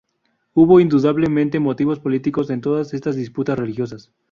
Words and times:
Hubo 0.55 0.79
indudablemente 0.79 1.59
motivos 1.59 1.99
políticos 1.99 2.49
en 2.49 2.59
todas 2.61 2.91
estas 2.95 3.15
disputas 3.15 3.59
religiosas. 3.59 4.11